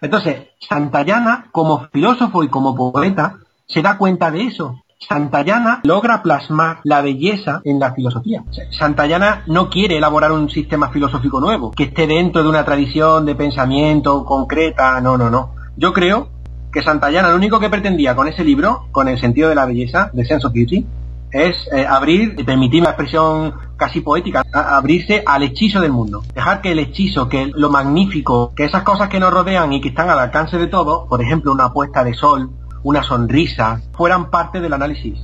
Entonces, 0.00 0.48
Santayana, 0.60 1.48
como 1.52 1.88
filósofo 1.88 2.42
y 2.44 2.48
como 2.48 2.74
poeta, 2.74 3.38
se 3.66 3.82
da 3.82 3.98
cuenta 3.98 4.30
de 4.30 4.42
eso. 4.42 4.82
Santayana 4.98 5.80
logra 5.84 6.22
plasmar 6.22 6.80
la 6.84 7.02
belleza 7.02 7.60
en 7.64 7.78
la 7.78 7.92
filosofía. 7.92 8.44
Santayana 8.70 9.42
no 9.46 9.68
quiere 9.68 9.98
elaborar 9.98 10.32
un 10.32 10.48
sistema 10.48 10.88
filosófico 10.88 11.38
nuevo, 11.38 11.70
que 11.70 11.84
esté 11.84 12.06
dentro 12.06 12.42
de 12.42 12.48
una 12.48 12.64
tradición 12.64 13.26
de 13.26 13.34
pensamiento 13.34 14.24
concreta, 14.24 15.00
no, 15.00 15.18
no, 15.18 15.28
no. 15.28 15.54
Yo 15.76 15.92
creo 15.92 16.30
que 16.72 16.82
Santayana 16.82 17.30
lo 17.30 17.36
único 17.36 17.60
que 17.60 17.68
pretendía 17.68 18.16
con 18.16 18.26
ese 18.28 18.42
libro, 18.42 18.86
con 18.90 19.08
el 19.08 19.20
sentido 19.20 19.48
de 19.48 19.54
la 19.54 19.66
belleza, 19.66 20.10
de 20.12 20.24
Sense 20.24 20.46
of 20.46 20.52
Beauty, 20.52 20.86
es 21.30 21.54
eh, 21.72 21.86
abrir, 21.86 22.44
permitir 22.44 22.82
la 22.82 22.90
expresión 22.90 23.54
casi 23.76 24.00
poética, 24.00 24.42
abrirse 24.52 25.22
al 25.26 25.42
hechizo 25.42 25.80
del 25.80 25.92
mundo. 25.92 26.22
Dejar 26.34 26.62
que 26.62 26.72
el 26.72 26.78
hechizo, 26.78 27.28
que 27.28 27.46
lo 27.54 27.68
magnífico, 27.68 28.54
que 28.54 28.64
esas 28.64 28.82
cosas 28.82 29.08
que 29.08 29.20
nos 29.20 29.32
rodean 29.32 29.72
y 29.72 29.80
que 29.82 29.88
están 29.88 30.08
al 30.08 30.18
alcance 30.18 30.56
de 30.56 30.66
todo, 30.68 31.06
por 31.06 31.20
ejemplo, 31.20 31.52
una 31.52 31.72
puesta 31.72 32.02
de 32.02 32.14
sol, 32.14 32.50
una 32.86 33.02
sonrisa, 33.02 33.80
fueran 33.94 34.30
parte 34.30 34.60
del 34.60 34.72
análisis. 34.72 35.18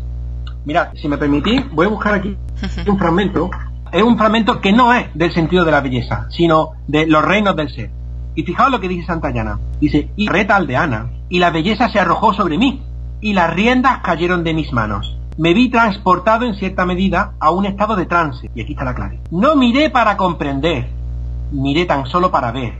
Mirad, 0.64 0.94
si 0.94 1.06
me 1.06 1.16
permitís, 1.16 1.62
voy 1.70 1.86
a 1.86 1.90
buscar 1.90 2.12
aquí 2.12 2.36
un 2.88 2.98
fragmento. 2.98 3.50
Es 3.92 4.02
un 4.02 4.18
fragmento 4.18 4.60
que 4.60 4.72
no 4.72 4.92
es 4.92 5.06
del 5.14 5.32
sentido 5.32 5.64
de 5.64 5.70
la 5.70 5.80
belleza, 5.80 6.26
sino 6.30 6.70
de 6.88 7.06
los 7.06 7.24
reinos 7.24 7.54
del 7.54 7.70
ser. 7.70 7.90
Y 8.34 8.42
fijaos 8.42 8.72
lo 8.72 8.80
que 8.80 8.88
dice 8.88 9.06
Santayana. 9.06 9.60
Dice, 9.78 10.10
y 10.16 10.26
reta 10.26 10.56
aldeana, 10.56 11.12
y 11.28 11.38
la 11.38 11.50
belleza 11.50 11.88
se 11.88 12.00
arrojó 12.00 12.34
sobre 12.34 12.58
mí, 12.58 12.82
y 13.20 13.32
las 13.32 13.54
riendas 13.54 14.00
cayeron 14.02 14.42
de 14.42 14.54
mis 14.54 14.72
manos. 14.72 15.16
Me 15.38 15.54
vi 15.54 15.70
transportado 15.70 16.44
en 16.44 16.54
cierta 16.54 16.84
medida 16.84 17.34
a 17.38 17.52
un 17.52 17.64
estado 17.64 17.94
de 17.94 18.06
trance, 18.06 18.50
y 18.56 18.62
aquí 18.62 18.72
está 18.72 18.84
la 18.84 18.96
clave. 18.96 19.20
No 19.30 19.54
miré 19.54 19.88
para 19.88 20.16
comprender, 20.16 20.88
miré 21.52 21.84
tan 21.84 22.06
solo 22.06 22.32
para 22.32 22.50
ver. 22.50 22.72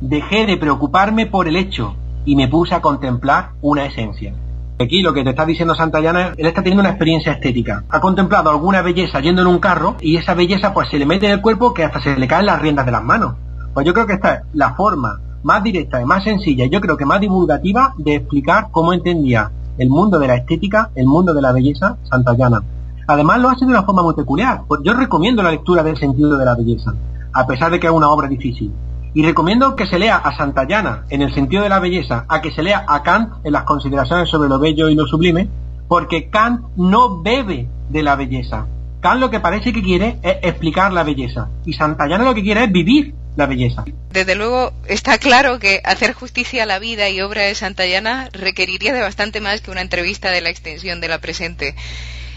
Dejé 0.00 0.46
de 0.46 0.56
preocuparme 0.56 1.26
por 1.26 1.48
el 1.48 1.56
hecho 1.56 1.96
y 2.24 2.36
me 2.36 2.48
puse 2.48 2.74
a 2.74 2.80
contemplar 2.80 3.50
una 3.62 3.86
esencia. 3.86 4.34
Aquí 4.78 5.02
lo 5.02 5.12
que 5.12 5.22
te 5.22 5.30
está 5.30 5.44
diciendo 5.44 5.74
Santayana, 5.74 6.32
él 6.36 6.46
está 6.46 6.62
teniendo 6.62 6.80
una 6.80 6.90
experiencia 6.90 7.32
estética. 7.32 7.84
Ha 7.90 8.00
contemplado 8.00 8.50
alguna 8.50 8.80
belleza 8.80 9.20
yendo 9.20 9.42
en 9.42 9.48
un 9.48 9.58
carro 9.58 9.96
y 10.00 10.16
esa 10.16 10.34
belleza 10.34 10.72
pues 10.72 10.88
se 10.88 10.98
le 10.98 11.04
mete 11.04 11.26
en 11.26 11.32
el 11.32 11.42
cuerpo 11.42 11.74
que 11.74 11.84
hasta 11.84 12.00
se 12.00 12.16
le 12.16 12.26
caen 12.26 12.46
las 12.46 12.62
riendas 12.62 12.86
de 12.86 12.92
las 12.92 13.04
manos. 13.04 13.34
Pues 13.74 13.86
yo 13.86 13.92
creo 13.92 14.06
que 14.06 14.14
esta 14.14 14.34
es 14.34 14.40
la 14.54 14.74
forma 14.74 15.20
más 15.42 15.62
directa 15.62 16.00
y 16.00 16.04
más 16.04 16.24
sencilla, 16.24 16.66
yo 16.66 16.80
creo 16.80 16.96
que 16.96 17.04
más 17.04 17.20
divulgativa 17.20 17.94
de 17.98 18.16
explicar 18.16 18.68
cómo 18.70 18.92
entendía 18.92 19.50
el 19.78 19.88
mundo 19.88 20.18
de 20.18 20.28
la 20.28 20.36
estética, 20.36 20.90
el 20.94 21.06
mundo 21.06 21.32
de 21.34 21.42
la 21.42 21.52
belleza 21.52 21.96
santayana. 22.04 22.62
Además 23.06 23.40
lo 23.40 23.48
hace 23.48 23.64
de 23.64 23.72
una 23.72 23.82
forma 23.82 24.02
muy 24.02 24.14
peculiar. 24.14 24.62
Pues 24.68 24.82
yo 24.84 24.92
recomiendo 24.92 25.42
la 25.42 25.50
lectura 25.50 25.82
del 25.82 25.96
sentido 25.96 26.38
de 26.38 26.44
la 26.44 26.54
belleza, 26.54 26.94
a 27.32 27.46
pesar 27.46 27.70
de 27.70 27.80
que 27.80 27.86
es 27.86 27.92
una 27.92 28.08
obra 28.08 28.28
difícil. 28.28 28.72
Y 29.12 29.24
recomiendo 29.24 29.74
que 29.76 29.86
se 29.86 29.98
lea 29.98 30.16
a 30.16 30.36
Santayana 30.36 31.04
en 31.10 31.22
el 31.22 31.34
sentido 31.34 31.62
de 31.62 31.68
la 31.68 31.80
belleza, 31.80 32.26
a 32.28 32.40
que 32.40 32.52
se 32.52 32.62
lea 32.62 32.84
a 32.86 33.02
Kant 33.02 33.44
en 33.44 33.52
las 33.52 33.64
consideraciones 33.64 34.28
sobre 34.28 34.48
lo 34.48 34.58
bello 34.58 34.88
y 34.88 34.94
lo 34.94 35.06
sublime, 35.06 35.48
porque 35.88 36.30
Kant 36.30 36.62
no 36.76 37.20
bebe 37.22 37.66
de 37.88 38.02
la 38.02 38.14
belleza. 38.14 38.66
Kant 39.00 39.20
lo 39.20 39.30
que 39.30 39.40
parece 39.40 39.72
que 39.72 39.82
quiere 39.82 40.18
es 40.22 40.36
explicar 40.42 40.92
la 40.92 41.02
belleza. 41.02 41.48
Y 41.64 41.72
Santayana 41.72 42.24
lo 42.24 42.34
que 42.34 42.42
quiere 42.42 42.64
es 42.64 42.72
vivir 42.72 43.14
la 43.36 43.46
belleza. 43.46 43.84
Desde 44.12 44.34
luego 44.34 44.72
está 44.86 45.18
claro 45.18 45.58
que 45.58 45.80
hacer 45.84 46.12
justicia 46.12 46.64
a 46.64 46.66
la 46.66 46.78
vida 46.78 47.08
y 47.08 47.20
obra 47.20 47.42
de 47.42 47.54
Santayana 47.54 48.28
requeriría 48.32 48.92
de 48.92 49.00
bastante 49.00 49.40
más 49.40 49.60
que 49.60 49.70
una 49.70 49.80
entrevista 49.80 50.30
de 50.30 50.40
la 50.40 50.50
extensión 50.50 51.00
de 51.00 51.08
la 51.08 51.18
presente. 51.18 51.74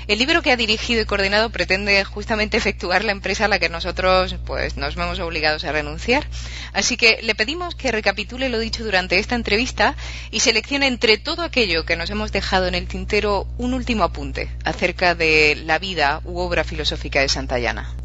El 0.07 0.19
libro 0.19 0.41
que 0.41 0.51
ha 0.51 0.57
dirigido 0.57 1.01
y 1.01 1.05
coordinado 1.05 1.50
pretende 1.50 2.03
justamente 2.03 2.57
efectuar 2.57 3.05
la 3.05 3.13
empresa 3.13 3.45
a 3.45 3.48
la 3.48 3.60
que 3.60 3.69
nosotros 3.69 4.36
pues 4.45 4.75
nos 4.75 4.95
vemos 4.95 5.19
obligados 5.19 5.63
a 5.63 5.72
renunciar. 5.72 6.25
Así 6.74 6.98
que 6.98 7.19
le 7.24 7.36
pedimos 7.36 7.75
que 7.75 7.91
recapitule 7.91 8.50
lo 8.50 8.60
dicho 8.60 8.83
durante 8.83 9.17
esta 9.19 9.36
entrevista 9.36 9.95
y 10.29 10.41
seleccione 10.41 10.88
entre 10.88 11.17
todo 11.17 11.41
aquello 11.41 11.86
que 11.86 11.95
nos 11.95 12.10
hemos 12.10 12.33
dejado 12.33 12.67
en 12.67 12.75
el 12.75 12.88
tintero 12.88 13.48
un 13.57 13.74
último 13.74 14.03
apunte 14.03 14.51
acerca 14.65 15.15
de 15.15 15.62
la 15.65 15.79
vida 15.79 16.22
u 16.25 16.39
obra 16.39 16.65
filosófica 16.65 17.22
de 17.22 17.29
Santayana. 17.29 17.95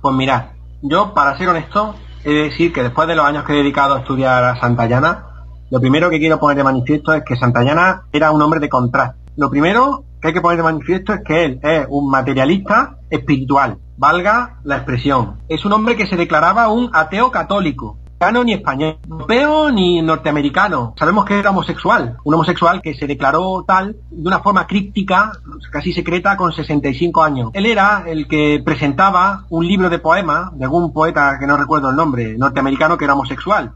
pues 0.00 0.14
mira, 0.14 0.54
yo 0.80 1.12
para 1.12 1.36
ser 1.36 1.48
honesto 1.48 1.96
he 2.24 2.30
de 2.30 2.42
decir 2.44 2.72
que 2.72 2.82
después 2.82 3.06
de 3.08 3.14
los 3.14 3.26
años 3.26 3.44
que 3.44 3.52
he 3.52 3.56
dedicado 3.56 3.94
a 3.94 4.00
estudiar 4.00 4.42
a 4.42 4.58
Santayana, 4.58 5.26
lo 5.70 5.80
primero 5.80 6.08
que 6.08 6.18
quiero 6.18 6.40
poner 6.40 6.56
de 6.56 6.64
manifiesto 6.64 7.12
es 7.12 7.24
que 7.24 7.36
Santayana 7.36 8.04
era 8.12 8.30
un 8.30 8.40
hombre 8.40 8.58
de 8.58 8.68
contraste. 8.68 9.25
Lo 9.36 9.50
primero 9.50 10.04
que 10.20 10.28
hay 10.28 10.34
que 10.34 10.40
poner 10.40 10.56
de 10.56 10.62
manifiesto 10.62 11.12
es 11.12 11.20
que 11.22 11.44
él 11.44 11.60
es 11.62 11.86
un 11.90 12.08
materialista 12.08 12.96
espiritual, 13.10 13.76
valga 13.98 14.60
la 14.64 14.76
expresión. 14.76 15.42
Es 15.48 15.64
un 15.66 15.74
hombre 15.74 15.94
que 15.94 16.06
se 16.06 16.16
declaraba 16.16 16.68
un 16.68 16.88
ateo 16.94 17.30
católico, 17.30 17.98
ni 18.44 18.54
español, 18.54 18.96
europeo 19.06 19.70
ni 19.70 20.00
norteamericano. 20.00 20.94
Sabemos 20.98 21.26
que 21.26 21.38
era 21.38 21.50
homosexual, 21.50 22.16
un 22.24 22.32
homosexual 22.32 22.80
que 22.80 22.94
se 22.94 23.06
declaró 23.06 23.62
tal 23.68 23.96
de 24.10 24.26
una 24.26 24.40
forma 24.40 24.66
críptica, 24.66 25.32
casi 25.70 25.92
secreta, 25.92 26.38
con 26.38 26.52
65 26.52 27.22
años. 27.22 27.50
Él 27.52 27.66
era 27.66 28.04
el 28.06 28.26
que 28.26 28.62
presentaba 28.64 29.44
un 29.50 29.66
libro 29.66 29.90
de 29.90 29.98
poemas 29.98 30.56
de 30.56 30.64
algún 30.64 30.94
poeta 30.94 31.36
que 31.38 31.46
no 31.46 31.58
recuerdo 31.58 31.90
el 31.90 31.96
nombre, 31.96 32.38
norteamericano, 32.38 32.96
que 32.96 33.04
era 33.04 33.12
homosexual. 33.12 33.72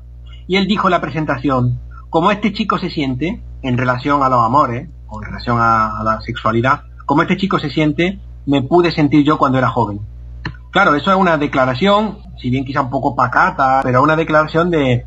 Y 0.48 0.56
él 0.56 0.66
dijo 0.66 0.88
en 0.88 0.92
la 0.92 1.02
presentación, 1.02 1.78
como 2.08 2.30
este 2.30 2.54
chico 2.54 2.78
se 2.78 2.88
siente 2.88 3.42
en 3.62 3.76
relación 3.76 4.22
a 4.22 4.30
los 4.30 4.42
amores, 4.42 4.88
en 5.14 5.26
relación 5.26 5.58
a 5.60 6.02
la 6.04 6.20
sexualidad, 6.20 6.82
como 7.06 7.22
este 7.22 7.36
chico 7.36 7.58
se 7.58 7.70
siente, 7.70 8.20
me 8.46 8.62
pude 8.62 8.92
sentir 8.92 9.24
yo 9.24 9.36
cuando 9.36 9.58
era 9.58 9.68
joven. 9.68 10.00
Claro, 10.70 10.94
eso 10.94 11.10
es 11.10 11.16
una 11.16 11.36
declaración, 11.36 12.18
si 12.40 12.50
bien 12.50 12.64
quizá 12.64 12.82
un 12.82 12.90
poco 12.90 13.16
pacata, 13.16 13.80
pero 13.82 14.02
una 14.02 14.14
declaración 14.14 14.70
de, 14.70 15.04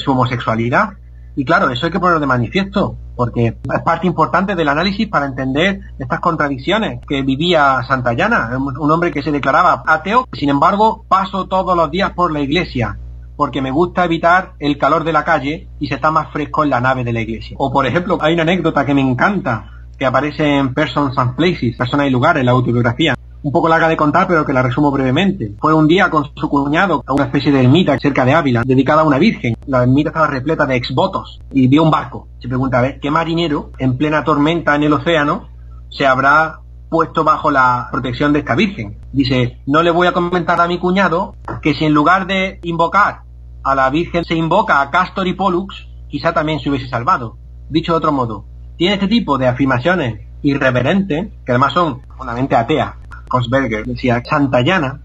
su 0.00 0.12
homosexualidad. 0.12 0.94
Y 1.36 1.44
claro, 1.44 1.70
eso 1.70 1.86
hay 1.86 1.92
que 1.92 2.00
ponerlo 2.00 2.20
de 2.20 2.26
manifiesto, 2.26 2.96
porque 3.16 3.56
es 3.72 3.82
parte 3.84 4.06
importante 4.06 4.56
del 4.56 4.68
análisis 4.68 5.08
para 5.08 5.26
entender 5.26 5.80
estas 5.98 6.20
contradicciones 6.20 7.00
que 7.06 7.22
vivía 7.22 7.82
Santayana, 7.86 8.50
un 8.58 8.90
hombre 8.90 9.12
que 9.12 9.22
se 9.22 9.30
declaraba 9.30 9.82
ateo, 9.86 10.26
sin 10.32 10.50
embargo 10.50 11.04
paso 11.08 11.46
todos 11.46 11.76
los 11.76 11.90
días 11.90 12.12
por 12.12 12.32
la 12.32 12.40
iglesia, 12.40 12.98
porque 13.36 13.62
me 13.62 13.70
gusta 13.70 14.04
evitar 14.04 14.52
el 14.58 14.78
calor 14.78 15.04
de 15.04 15.12
la 15.12 15.24
calle 15.24 15.68
y 15.80 15.88
se 15.88 15.94
está 15.94 16.10
más 16.10 16.32
fresco 16.32 16.64
en 16.64 16.70
la 16.70 16.80
nave 16.80 17.04
de 17.04 17.12
la 17.12 17.20
iglesia. 17.20 17.56
O 17.58 17.72
por 17.72 17.86
ejemplo, 17.86 18.18
hay 18.20 18.34
una 18.34 18.42
anécdota 18.42 18.84
que 18.86 18.94
me 18.94 19.00
encanta, 19.00 19.70
que 19.98 20.06
aparece 20.06 20.58
en 20.58 20.74
Persons 20.74 21.16
and 21.18 21.36
Places, 21.36 21.76
personas 21.76 22.06
y 22.06 22.10
lugares, 22.10 22.44
la 22.44 22.52
autobiografía, 22.52 23.14
un 23.42 23.52
poco 23.52 23.68
larga 23.68 23.88
de 23.88 23.96
contar, 23.96 24.26
pero 24.26 24.46
que 24.46 24.54
la 24.54 24.62
resumo 24.62 24.90
brevemente. 24.90 25.52
Fue 25.60 25.74
un 25.74 25.86
día 25.86 26.08
con 26.08 26.24
su 26.34 26.48
cuñado 26.48 27.04
a 27.06 27.12
una 27.12 27.24
especie 27.24 27.52
de 27.52 27.60
ermita 27.60 27.98
cerca 27.98 28.24
de 28.24 28.32
Ávila, 28.32 28.62
dedicada 28.64 29.02
a 29.02 29.04
una 29.04 29.18
virgen. 29.18 29.54
La 29.66 29.82
ermita 29.82 30.08
estaba 30.08 30.26
repleta 30.26 30.64
de 30.64 30.76
exvotos 30.76 31.40
y 31.52 31.68
vio 31.68 31.82
un 31.82 31.90
barco. 31.90 32.28
Se 32.40 32.48
pregunta, 32.48 32.78
a 32.78 32.82
ver, 32.82 33.00
¿qué 33.00 33.10
marinero 33.10 33.70
en 33.78 33.98
plena 33.98 34.24
tormenta 34.24 34.74
en 34.74 34.84
el 34.84 34.94
océano 34.94 35.48
se 35.90 36.06
habrá 36.06 36.60
puesto 36.94 37.24
bajo 37.24 37.50
la 37.50 37.88
protección 37.90 38.32
de 38.32 38.38
esta 38.38 38.54
virgen? 38.54 38.98
Dice, 39.12 39.58
no 39.66 39.82
le 39.82 39.90
voy 39.90 40.06
a 40.06 40.12
comentar 40.12 40.60
a 40.60 40.68
mi 40.68 40.78
cuñado 40.78 41.34
que 41.60 41.74
si 41.74 41.84
en 41.84 41.92
lugar 41.92 42.28
de 42.28 42.60
invocar 42.62 43.22
a 43.64 43.74
la 43.74 43.90
virgen 43.90 44.24
se 44.24 44.36
invoca 44.36 44.80
a 44.80 44.92
Castor 44.92 45.26
y 45.26 45.32
Pollux, 45.32 45.88
quizá 46.08 46.32
también 46.32 46.60
se 46.60 46.70
hubiese 46.70 46.86
salvado. 46.86 47.36
Dicho 47.68 47.90
de 47.90 47.98
otro 47.98 48.12
modo, 48.12 48.44
tiene 48.76 48.94
este 48.94 49.08
tipo 49.08 49.38
de 49.38 49.48
afirmaciones 49.48 50.20
irreverentes, 50.42 51.32
que 51.44 51.50
además 51.50 51.72
son 51.72 52.02
fundamentalmente 52.16 52.54
ateas, 52.54 52.94
Kosberger 53.26 53.84
decía, 53.84 54.22
Santayana 54.24 55.00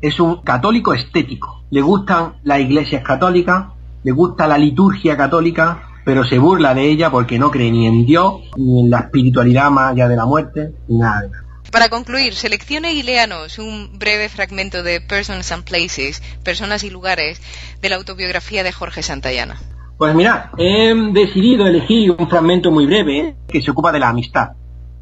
es 0.00 0.18
un 0.20 0.36
católico 0.36 0.94
estético. 0.94 1.60
Le 1.68 1.82
gustan 1.82 2.36
las 2.42 2.60
iglesias 2.60 3.02
católicas, 3.02 3.66
le 4.02 4.12
gusta 4.12 4.46
la 4.46 4.56
liturgia 4.56 5.14
católica, 5.18 5.90
pero 6.04 6.24
se 6.24 6.38
burla 6.38 6.74
de 6.74 6.88
ella 6.88 7.10
porque 7.10 7.38
no 7.38 7.50
cree 7.50 7.70
ni 7.70 7.86
en 7.86 8.06
Dios, 8.06 8.42
ni 8.56 8.80
en 8.80 8.90
la 8.90 9.00
espiritualidad 9.00 9.70
más 9.70 9.92
allá 9.92 10.08
de 10.08 10.16
la 10.16 10.26
muerte, 10.26 10.72
ni 10.88 10.98
nada 10.98 11.22
de 11.22 11.28
nada. 11.30 11.44
Para 11.70 11.88
concluir, 11.88 12.34
seleccione 12.34 12.92
y 12.92 13.02
léanos 13.02 13.58
un 13.58 13.98
breve 13.98 14.28
fragmento 14.28 14.82
de 14.82 15.00
Persons 15.00 15.50
and 15.50 15.64
Places, 15.64 16.22
Personas 16.44 16.84
y 16.84 16.90
Lugares, 16.90 17.40
de 17.80 17.88
la 17.88 17.96
autobiografía 17.96 18.62
de 18.62 18.70
Jorge 18.70 19.02
Santayana. 19.02 19.56
Pues 19.98 20.14
mira, 20.14 20.52
he 20.58 20.94
decidido 21.12 21.66
elegir 21.66 22.12
un 22.12 22.28
fragmento 22.28 22.70
muy 22.70 22.86
breve 22.86 23.34
que 23.48 23.62
se 23.62 23.70
ocupa 23.70 23.90
de 23.90 23.98
la 23.98 24.08
amistad 24.08 24.50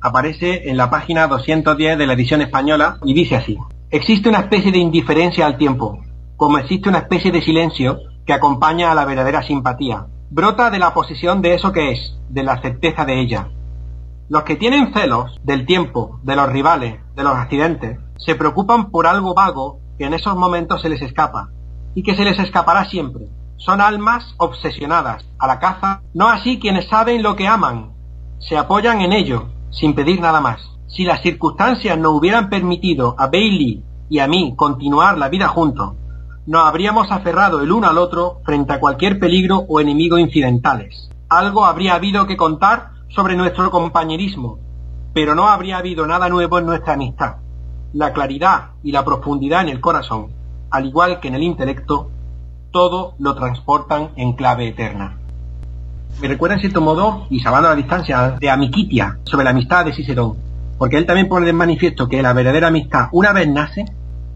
aparece 0.02 0.68
en 0.68 0.76
la 0.76 0.90
página 0.90 1.28
210 1.28 1.96
de 1.96 2.06
la 2.06 2.12
edición 2.12 2.42
española 2.42 2.98
y 3.04 3.14
dice 3.14 3.36
así. 3.36 3.56
Existe 3.90 4.28
una 4.28 4.40
especie 4.40 4.72
de 4.72 4.78
indiferencia 4.78 5.46
al 5.46 5.56
tiempo. 5.56 5.98
como 6.36 6.58
existe 6.58 6.88
una 6.88 6.98
especie 6.98 7.30
de 7.30 7.40
silencio 7.40 8.00
que 8.26 8.32
acompaña 8.32 8.90
a 8.90 8.96
la 8.96 9.04
verdadera 9.04 9.44
simpatía. 9.44 10.06
Brota 10.34 10.70
de 10.70 10.78
la 10.78 10.94
posición 10.94 11.42
de 11.42 11.52
eso 11.52 11.72
que 11.72 11.92
es, 11.92 12.16
de 12.30 12.42
la 12.42 12.62
certeza 12.62 13.04
de 13.04 13.20
ella. 13.20 13.50
Los 14.30 14.44
que 14.44 14.56
tienen 14.56 14.94
celos 14.94 15.38
del 15.44 15.66
tiempo, 15.66 16.20
de 16.22 16.36
los 16.36 16.48
rivales, 16.48 17.00
de 17.14 17.22
los 17.22 17.34
accidentes, 17.34 17.98
se 18.16 18.34
preocupan 18.34 18.90
por 18.90 19.06
algo 19.06 19.34
vago 19.34 19.80
que 19.98 20.06
en 20.06 20.14
esos 20.14 20.34
momentos 20.34 20.80
se 20.80 20.88
les 20.88 21.02
escapa, 21.02 21.50
y 21.94 22.02
que 22.02 22.16
se 22.16 22.24
les 22.24 22.38
escapará 22.38 22.86
siempre. 22.86 23.26
Son 23.58 23.82
almas 23.82 24.24
obsesionadas 24.38 25.22
a 25.38 25.46
la 25.46 25.58
caza, 25.58 26.00
no 26.14 26.28
así 26.28 26.58
quienes 26.58 26.88
saben 26.88 27.22
lo 27.22 27.36
que 27.36 27.46
aman, 27.46 27.92
se 28.38 28.56
apoyan 28.56 29.02
en 29.02 29.12
ello, 29.12 29.50
sin 29.70 29.94
pedir 29.94 30.18
nada 30.22 30.40
más. 30.40 30.62
Si 30.86 31.04
las 31.04 31.20
circunstancias 31.20 31.98
no 31.98 32.12
hubieran 32.12 32.48
permitido 32.48 33.16
a 33.18 33.26
Bailey 33.26 33.84
y 34.08 34.20
a 34.20 34.28
mí 34.28 34.54
continuar 34.56 35.18
la 35.18 35.28
vida 35.28 35.48
juntos, 35.48 35.92
nos 36.46 36.66
habríamos 36.66 37.10
aferrado 37.12 37.60
el 37.60 37.70
uno 37.70 37.88
al 37.88 37.98
otro 37.98 38.40
frente 38.44 38.72
a 38.72 38.80
cualquier 38.80 39.18
peligro 39.18 39.64
o 39.68 39.80
enemigo 39.80 40.18
incidentales. 40.18 41.08
Algo 41.28 41.64
habría 41.64 41.94
habido 41.94 42.26
que 42.26 42.36
contar 42.36 42.90
sobre 43.08 43.36
nuestro 43.36 43.70
compañerismo, 43.70 44.58
pero 45.14 45.34
no 45.34 45.48
habría 45.48 45.78
habido 45.78 46.06
nada 46.06 46.28
nuevo 46.28 46.58
en 46.58 46.66
nuestra 46.66 46.94
amistad. 46.94 47.36
La 47.92 48.12
claridad 48.12 48.70
y 48.82 48.90
la 48.92 49.04
profundidad 49.04 49.60
en 49.60 49.68
el 49.68 49.80
corazón, 49.80 50.32
al 50.70 50.86
igual 50.86 51.20
que 51.20 51.28
en 51.28 51.34
el 51.34 51.42
intelecto, 51.42 52.10
todo 52.70 53.14
lo 53.18 53.34
transportan 53.34 54.10
en 54.16 54.32
clave 54.32 54.68
eterna. 54.68 55.18
Me 56.20 56.28
recuerda 56.28 56.56
en 56.56 56.60
cierto 56.60 56.80
modo, 56.80 57.26
y 57.30 57.40
salvando 57.40 57.68
la 57.68 57.74
distancia, 57.76 58.36
de 58.38 58.50
Amiquitia, 58.50 59.18
sobre 59.24 59.44
la 59.44 59.50
amistad 59.50 59.84
de 59.84 59.92
Cicerón, 59.92 60.36
porque 60.78 60.96
él 60.96 61.06
también 61.06 61.28
pone 61.28 61.46
de 61.46 61.52
manifiesto 61.52 62.08
que 62.08 62.22
la 62.22 62.32
verdadera 62.32 62.68
amistad, 62.68 63.08
una 63.12 63.32
vez 63.32 63.48
nace, 63.48 63.84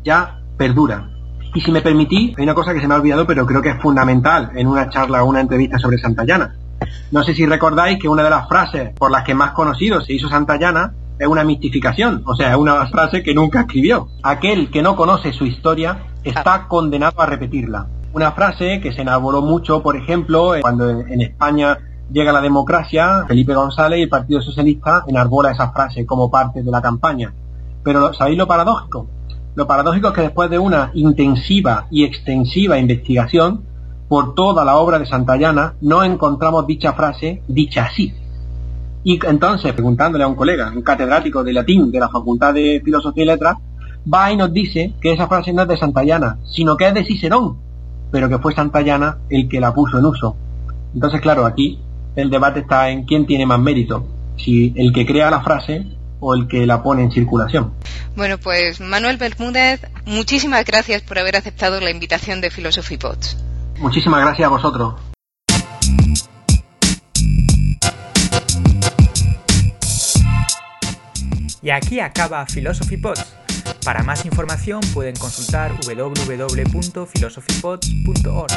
ya 0.05 0.41
perdura, 0.57 1.16
y 1.57 1.63
si 1.63 1.73
me 1.73 1.81
permití, 1.81 2.35
hay 2.37 2.45
una 2.45 2.53
cosa 2.53 2.75
que 2.75 2.81
se 2.81 2.87
me 2.87 2.93
ha 2.93 2.99
olvidado, 2.99 3.27
pero 3.27 3.47
creo 3.47 3.63
que 3.63 3.71
es 3.71 3.81
fundamental 3.81 4.51
en 4.55 4.67
una 4.67 4.91
charla 4.91 5.25
o 5.25 5.27
una 5.27 5.41
entrevista 5.41 5.79
sobre 5.79 5.97
Santayana. 5.97 6.55
No 7.11 7.23
sé 7.23 7.35
si 7.35 7.47
recordáis 7.47 7.99
que 7.99 8.11
una 8.11 8.23
de 8.23 8.29
las 8.29 8.47
frases 8.47 8.91
por 8.99 9.11
las 9.11 9.25
que 9.25 9.35
más 9.35 9.53
conocido 9.53 10.03
se 10.03 10.13
hizo 10.13 10.29
Santayana 10.29 10.93
es 11.19 11.27
una 11.27 11.45
mistificación, 11.45 12.23
o 12.27 12.37
sea, 12.37 12.51
es 12.51 12.57
una 12.59 12.87
frase 12.89 13.23
que 13.23 13.33
nunca 13.33 13.61
escribió. 13.61 14.09
Aquel 14.23 14.71
que 14.71 14.83
no 14.83 14.97
conoce 14.97 15.33
su 15.33 15.47
historia 15.47 16.01
está 16.23 16.69
condenado 16.69 17.23
a 17.23 17.27
repetirla. 17.27 17.87
Una 18.13 18.33
frase 18.33 18.79
que 18.83 18.93
se 18.93 19.01
elaboró 19.01 19.41
mucho, 19.41 19.83
por 19.83 19.97
ejemplo, 19.97 20.53
cuando 20.61 20.91
en 20.91 21.23
España 21.23 21.79
llega 22.13 22.33
la 22.33 22.43
democracia, 22.43 23.25
Felipe 23.27 23.55
González 23.55 24.01
y 24.01 24.03
el 24.03 24.09
Partido 24.11 24.43
Socialista 24.43 25.05
enarbola 25.07 25.53
esa 25.53 25.73
frase 25.73 26.05
como 26.05 26.31
parte 26.31 26.63
de 26.63 26.71
la 26.71 26.83
campaña. 26.83 27.33
Pero 27.83 28.13
¿sabéis 28.13 28.37
lo 28.37 28.47
paradójico? 28.47 29.16
Lo 29.57 29.67
paradójico 29.67 30.09
es 30.09 30.15
que 30.15 30.21
después 30.21 30.51
de 30.51 30.59
una 30.59 30.91
intensiva 30.93 31.87
y 31.91 32.05
extensiva 32.05 32.79
investigación 32.79 33.63
por 34.07 34.35
toda 34.35 34.67
la 34.67 34.77
obra 34.77 34.99
de 34.99 35.07
Santayana, 35.07 35.77
no 35.81 36.05
encontramos 36.05 36.67
dicha 36.67 36.93
frase 36.93 37.43
dicha 37.49 37.87
así. 37.87 38.13
Y 39.03 39.19
entonces, 39.27 39.73
preguntándole 39.73 40.25
a 40.25 40.29
un 40.29 40.35
colega, 40.35 40.71
un 40.77 40.83
catedrático 40.83 41.43
de 41.43 41.55
latín 41.55 41.91
de 41.91 41.99
la 41.99 42.11
Facultad 42.11 42.53
de 42.53 42.83
Filosofía 42.85 43.23
y 43.23 43.27
Letras, 43.27 43.57
va 44.13 44.31
y 44.31 44.37
nos 44.37 44.53
dice 44.53 44.93
que 45.01 45.15
esa 45.15 45.27
frase 45.27 45.55
no 45.55 45.63
es 45.63 45.69
de 45.69 45.79
Santayana, 45.79 46.37
sino 46.45 46.77
que 46.77 46.89
es 46.89 46.93
de 46.93 47.05
Cicerón, 47.05 47.57
pero 48.11 48.29
que 48.29 48.39
fue 48.39 48.55
Santayana 48.55 49.21
el 49.31 49.49
que 49.49 49.59
la 49.59 49.73
puso 49.73 49.99
en 49.99 50.05
uso. 50.05 50.37
Entonces, 50.93 51.23
claro, 51.23 51.47
aquí 51.47 51.79
el 52.15 52.29
debate 52.29 52.61
está 52.61 52.91
en 52.91 53.07
quién 53.07 53.25
tiene 53.25 53.47
más 53.47 53.59
mérito, 53.59 54.07
si 54.37 54.75
el 54.77 54.93
que 54.93 55.07
crea 55.07 55.31
la 55.31 55.41
frase 55.41 55.87
o 56.21 56.35
el 56.35 56.47
que 56.47 56.67
la 56.67 56.83
pone 56.83 57.03
en 57.05 57.11
circulación. 57.11 57.73
Bueno, 58.17 58.39
pues 58.39 58.81
Manuel 58.81 59.19
Bermúdez, 59.19 59.83
muchísimas 60.07 60.65
gracias 60.65 61.03
por 61.03 61.19
haber 61.19 61.37
aceptado 61.37 61.79
la 61.81 61.91
invitación 61.91 62.41
de 62.41 62.51
Philosophy 62.51 62.97
Pods. 62.97 63.37
Muchísimas 63.79 64.23
gracias 64.23 64.47
a 64.47 64.49
vosotros. 64.49 64.95
Y 71.61 71.69
aquí 71.71 72.01
acaba 72.01 72.47
Philosophy 72.47 72.97
Pods. 72.97 73.23
Para 73.85 74.03
más 74.03 74.25
información 74.25 74.81
pueden 74.95 75.15
consultar 75.17 75.73
www.philosophypods.org. 75.85 78.53